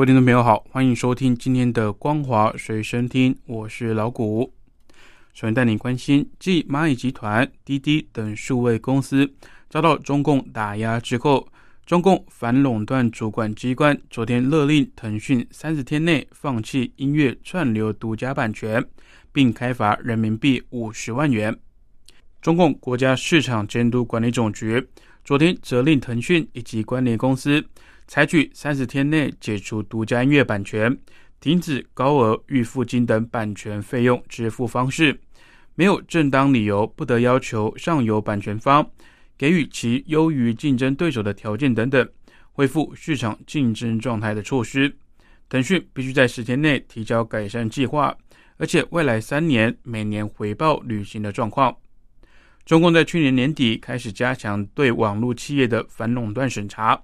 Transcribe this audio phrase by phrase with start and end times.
[0.00, 4.50] 各位听众朋友好，欢迎收听今天的《光华随身听》，我是老谷。
[5.34, 9.30] 首先带您关心，继蚂蚁集团、滴滴等数位公司
[9.68, 11.46] 遭到中共打压之后，
[11.84, 18.82] 中共反垄断主管机关昨天勒令腾讯三十天内放弃音乐串流独家版权，
[19.34, 21.54] 并开罚人民币五十万元。
[22.40, 24.82] 中共国家市场监督管理总局
[25.26, 27.62] 昨天责令腾讯以及关联公司。
[28.10, 30.98] 采取三十天内解除独家音乐版权、
[31.38, 35.16] 停止高额预付金等版权费用支付方式，
[35.76, 38.84] 没有正当理由不得要求上游版权方
[39.38, 42.08] 给予其优于竞争对手的条件等等，
[42.50, 44.92] 恢复市场竞争状态的措施。
[45.48, 48.12] 腾讯必须在十天内提交改善计划，
[48.56, 51.76] 而且未来三年每年回报履行的状况。
[52.64, 57.00] 中共在去年年底开始加强对网络企业的反垄断审查。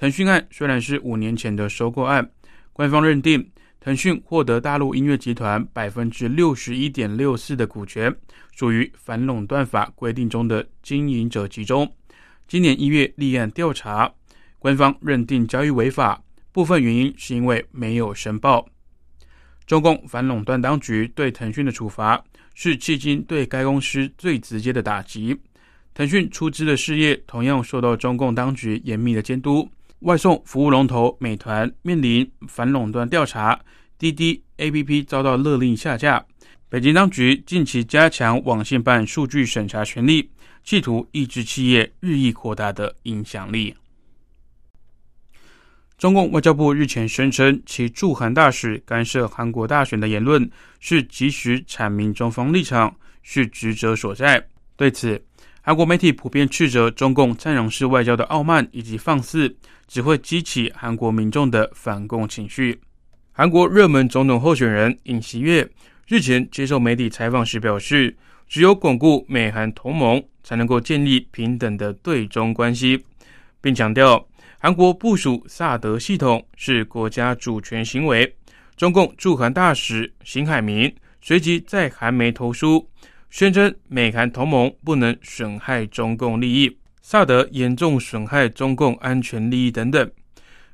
[0.00, 2.26] 腾讯案虽然是五年前的收购案，
[2.72, 3.46] 官方认定
[3.80, 8.10] 腾讯获得大陆音乐集团百分之六十一点六四的股权，
[8.56, 11.86] 属于反垄断法规定中的经营者集中。
[12.48, 14.10] 今年一月立案调查，
[14.58, 16.18] 官方认定交易违法，
[16.50, 18.66] 部分原因是因为没有申报。
[19.66, 25.38] 中共反垄断当局对腾讯的处罚，是迄今对该公司最直接的打击。
[25.92, 29.68] 腾讯出资的事业同样受到中共当局严密的监督。
[30.00, 33.60] 外送服务龙头美团面临反垄断调查，
[33.98, 36.24] 滴滴 APP 遭到勒令下架。
[36.70, 40.30] 北京当局近期加强网信办数据审查权力，
[40.64, 43.74] 企图抑制企业日益扩大的影响力。
[45.98, 54.42] 中共外交部日前声称，其驻韩大使干涉韩国大选的言论是及时阐明中方立场，是职责所在。
[54.76, 55.22] 对此，
[55.70, 59.56] 韩国媒体普遍斥责中共战狼式外交的傲慢以及放肆。
[59.86, 62.80] 只会激起韩国民众的反共情绪。
[63.30, 65.68] 韩国热门总统候选人尹锡悦
[66.08, 68.16] 日前接受媒体采访时表示，
[68.48, 73.04] 只有巩固美韩同盟，才能够建立平等的对中关系，
[73.60, 74.26] 并强调
[74.58, 78.34] 韩国部署萨德系统是国家主权行为。
[78.76, 82.88] 中共驻韩大使邢海明随即在韩媒投书，
[83.30, 86.76] 宣称美韩同盟不能损害中共利益。
[87.00, 90.10] 萨德严重损害中共安全利益等等，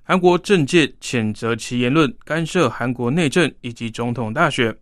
[0.02, 4.74] 韩国政界谴责其言论干涉韩国内政以及总统大选。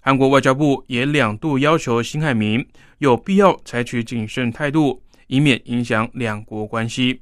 [0.00, 2.64] 韩国外交部也两度要求辛海明
[2.98, 7.20] 有必要采取谨慎态度，以免影响两国关系。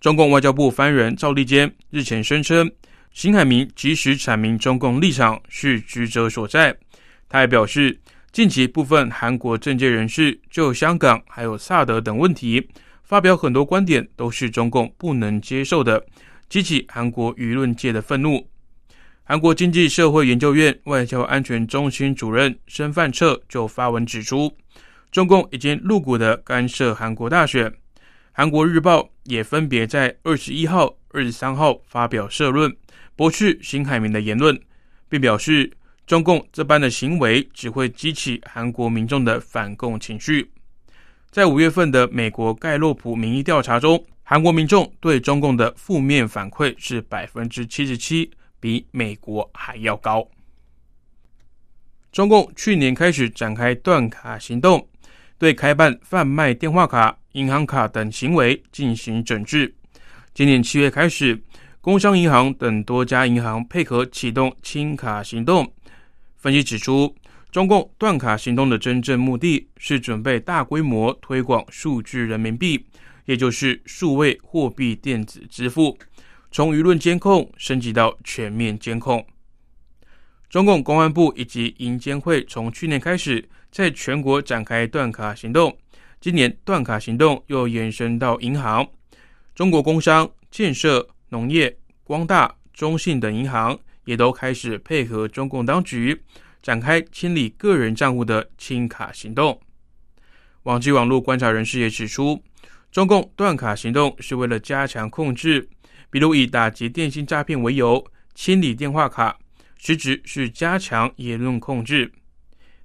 [0.00, 2.70] 中共外交部发言人赵立坚日前声称，
[3.12, 6.76] 辛海明及时阐明中共立场是职责所在。
[7.28, 7.98] 他还表示。
[8.36, 12.68] 近期部分韩国政界人士就香港还有萨德等问题
[13.02, 16.04] 发表很多观点，都是中共不能接受的，
[16.46, 18.46] 激起韩国舆论界的愤怒。
[19.24, 24.54] 韩国经济社会研究院外交安全中心主任申范彻就发文指出，
[25.10, 27.72] 中共已经露骨的干涉韩国大选。
[28.32, 32.76] 韩国日报也分别在二十一号、二十三号发表社论，
[33.16, 34.60] 驳斥辛海明的言论，
[35.08, 35.72] 并表示。
[36.06, 40.48] 中共这般的行为只会激起韩国民众的反共情绪。
[41.32, 48.30] 在五月份的美国盖洛普民意调查中，韩国民众对中共的负面反馈是百分之七十七，
[48.60, 50.26] 比美国还要高。
[52.12, 54.88] 中共去年开始展开断卡行动，
[55.36, 59.74] 对开办贩卖电话卡、银行卡等行为进行整治。
[60.32, 61.42] 今年七月开始，
[61.80, 65.70] 工商银行等多家银行配合启动清卡行动。
[66.46, 67.12] 分析指出，
[67.50, 72.86] 中共断卡行动的真正目的是准备大规模推广数字人民币，
[73.24, 75.98] 也就是数位货币电子支付，
[76.52, 79.26] 从舆论监控升级到全面监控。
[80.48, 85.76] 中共公安部以及银监会从去年开始在全国展开断卡行动，
[86.20, 88.86] 今年断卡行动又延伸到银行，
[89.52, 93.76] 中国工商、建设、农业、光大、中信等银行。
[94.06, 96.22] 也都开始配合中共当局
[96.62, 99.60] 展开清理个人账户的清卡行动。
[100.62, 102.42] 网际网络观察人士也指出，
[102.90, 105.68] 中共断卡行动是为了加强控制，
[106.10, 108.04] 比如以打击电信诈骗为由
[108.34, 109.38] 清理电话卡，
[109.76, 112.10] 实质是加强言论控制。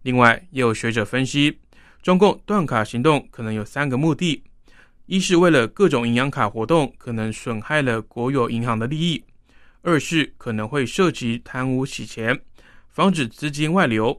[0.03, 1.59] 另外，也有学者分析，
[2.01, 4.43] 中共断卡行动可能有三个目的：
[5.05, 9.23] 一是为了各种银行卡活动可能损害了国有银行的利益；
[9.81, 12.39] 二是可能会涉及贪污洗钱，
[12.89, 14.13] 防止资金外流；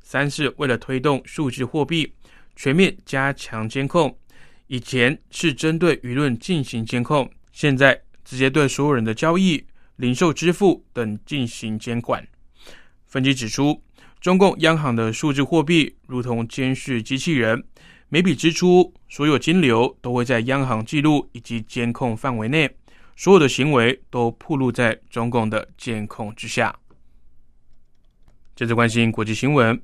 [0.00, 2.12] 三是为了推动数字货币，
[2.54, 4.16] 全面加强监控。
[4.66, 9.64] 以前是针对舆论进行监控，现在直接对所有人的交易、
[9.96, 12.26] 零售支付等进行监管。
[13.06, 13.82] 分析指出。
[14.18, 17.62] 中共央行的数字货币如同监视机器人，
[18.08, 22.68] 每笔支出、所有金流都会在央行记录以及监控范围内，
[23.16, 26.78] 所有的行为都暴露在中共的监控之下。
[28.54, 29.80] 接着关心国际新闻，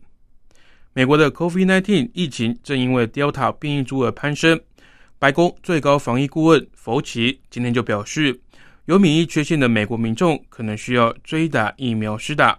[0.93, 4.61] 美国的 COVID-19 疫情正因为 Delta 变异株而攀升。
[5.19, 8.41] 白宫最高防疫顾问福奇今天就表示，
[8.87, 12.59] 有免疫缺陷的美国民众可能需要追打疫苗施打。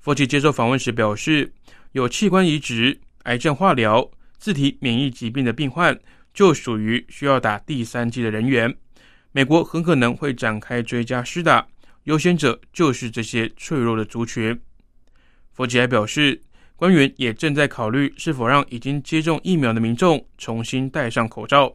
[0.00, 1.52] 福奇接受访问时表示，
[1.92, 5.96] 有器官移植、癌症化疗、自体免疫疾病的病患，
[6.32, 8.74] 就属于需要打第三剂的人员。
[9.32, 11.66] 美国很可能会展开追加施打，
[12.04, 14.58] 优先者就是这些脆弱的族群。
[15.52, 16.40] 佛吉还表示，
[16.76, 21.74] 官员也正在考虑是否让已经接种疫苗的民众重新戴上口罩。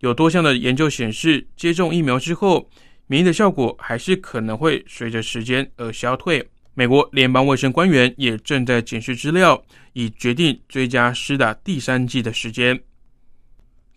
[0.00, 2.70] 有多项的研究显示，接种疫苗之后，
[3.08, 6.48] 免疫的效果还是可能会随着时间而消退。
[6.74, 9.60] 美国联邦卫生官员也正在检视资料，
[9.94, 12.80] 以决定追加施打第三剂的时间。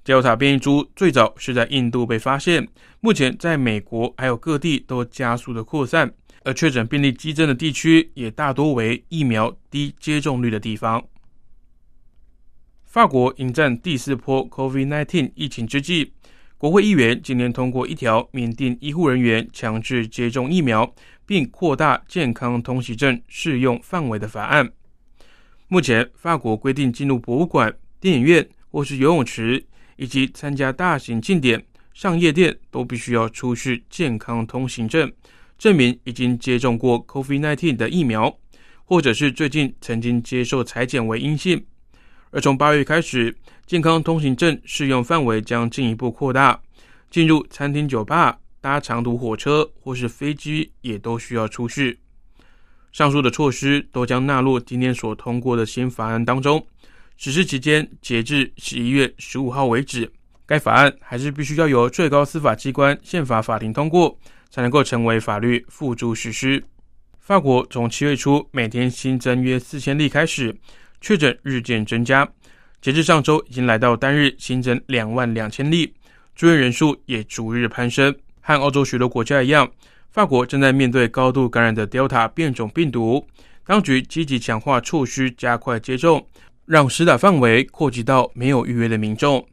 [0.04, 2.68] Delta 变异株最早是在印度被发现，
[3.02, 6.12] 目前在美国还有各地都加速的扩散，
[6.44, 11.04] 而确诊病例激增的地区也大多为疫苗低接种率的地方。
[12.84, 16.14] 法国迎战第四波 COVID-19 疫情之际。
[16.58, 20.94] 国会议员今年通过一条缅甸医护人员强制接种疫苗，
[21.26, 24.72] 并扩大健康通行证适用范围的法案。
[25.68, 29.66] 目前，法国规定进入博物馆、电影院或是游泳池，
[30.02, 31.64] 以及参加大型庆典、
[31.94, 35.14] 上夜店，都必须要出示健康通行证，
[35.60, 38.36] 证明已经接种过 COVID-19 的疫苗，
[38.84, 41.64] 或者是最近曾经接受裁剪为阴性。
[42.32, 43.38] 而从八月开始，
[43.68, 46.60] 健康通行证适用范围将进一步扩大，
[47.12, 51.96] 进入餐厅、酒吧、搭长途火车或是飞机也都需要出示。
[52.92, 56.66] 上述的措施都将纳入今天所通过的新法案当中。
[57.24, 60.12] 实施期间截至十一月十五号为止，
[60.44, 64.18] 该法案还是必须要由最高司法机关宪法法庭通过，
[64.50, 66.64] 才能够成为法律付诸实施。
[67.20, 70.58] 法国从七月初每天新增约四千例开始。
[71.00, 72.28] 确诊日渐增加，
[72.82, 75.94] 截至上周已经来到单日新增两万两千例，
[76.34, 78.16] 住院人数也逐日攀升。
[78.40, 79.72] 和欧洲许多国家一样，
[80.10, 83.28] 法国正在面对高度感染的 Delta 变种病毒，
[83.64, 86.28] 当局积极强化措施，加快接种，
[86.72, 89.46] 让施打范围扩及到没有预约的民众。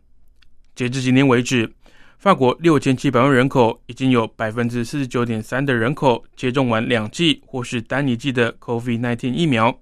[0.76, 1.68] 截至今天为止，
[2.16, 9.80] 法国六千七百万人口已经有百分之四十九点三的人口接种完两剂或是单一剂的 COVID-19 疫苗。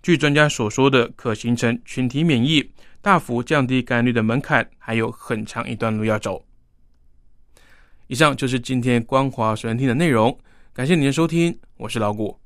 [0.00, 2.70] 据专家所说的，可形成群体免疫、
[3.02, 6.46] 大幅降低感染率的门槛，还有很长一段路要走。
[8.06, 10.38] 以上就是今天光华随身听的内容，
[10.72, 12.38] 感谢您的收听，我是老谷。